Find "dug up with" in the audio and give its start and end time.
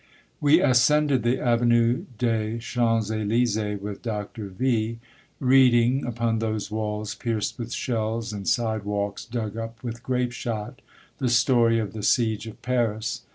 9.25-10.01